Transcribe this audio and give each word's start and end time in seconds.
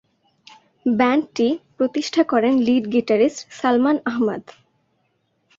ব্যান্ডটি 0.85 1.47
প্রতিষ্ঠা 1.77 2.23
করেন 2.23 2.53
lead 2.57 2.85
guitarist 2.93 3.39
Salman 3.51 3.97
Ahmad. 4.05 4.43